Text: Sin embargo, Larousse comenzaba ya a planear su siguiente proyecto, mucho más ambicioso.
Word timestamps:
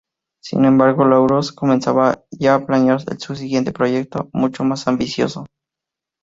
Sin 0.41 0.65
embargo, 0.65 1.05
Larousse 1.05 1.53
comenzaba 1.53 2.25
ya 2.31 2.55
a 2.55 2.65
planear 2.65 3.01
su 3.19 3.35
siguiente 3.35 3.71
proyecto, 3.71 4.31
mucho 4.33 4.63
más 4.63 4.87
ambicioso. 4.87 5.45